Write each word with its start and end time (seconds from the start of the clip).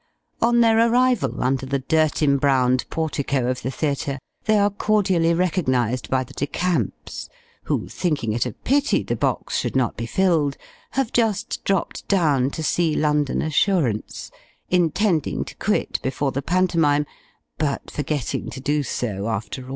On 0.41 0.61
their 0.61 0.79
arrival 0.89 1.43
under 1.43 1.67
the 1.67 1.77
dirt 1.77 2.23
embrowned 2.23 2.89
portico 2.89 3.47
of 3.51 3.61
the 3.61 3.69
theatre, 3.69 4.17
they 4.45 4.57
are 4.57 4.71
cordially 4.71 5.31
recognised 5.31 6.09
by 6.09 6.23
the 6.23 6.33
De 6.33 6.47
Camps; 6.47 7.29
who, 7.65 7.87
thinking 7.87 8.33
it 8.33 8.47
a 8.47 8.51
pity 8.53 9.03
the 9.03 9.15
box 9.15 9.59
should 9.59 9.75
not 9.75 9.95
be 9.95 10.07
filled, 10.07 10.57
have 10.93 11.13
just 11.13 11.63
dropped 11.65 12.07
down 12.07 12.49
to 12.49 12.63
see 12.63 12.95
"London 12.95 13.43
Assurance" 13.43 14.31
intending 14.71 15.45
to 15.45 15.53
quit 15.57 16.01
before 16.01 16.31
the 16.31 16.41
pantomime, 16.41 17.05
but 17.59 17.91
forgetting 17.91 18.49
to 18.49 18.59
do 18.59 18.81
so 18.81 19.29
after 19.29 19.63
all. 19.67 19.69